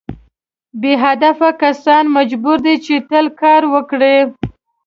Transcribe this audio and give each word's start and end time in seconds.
بې 0.81 0.93
هدفه 1.05 1.49
کسان 1.63 2.03
مجبور 2.17 2.57
دي 2.65 2.75
چې 2.85 2.95
تل 3.09 3.25
کار 3.41 3.61
وکړي. 3.73 4.17